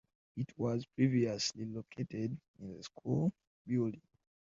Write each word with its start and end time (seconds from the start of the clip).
It 0.35 0.57
was 0.57 0.83
previously 0.95 1.65
located 1.65 2.35
in 2.59 2.75
the 2.75 2.81
school 2.83 3.31
building. 3.67 4.01